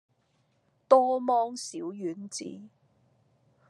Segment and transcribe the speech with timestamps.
[0.87, 2.61] 多芒小丸子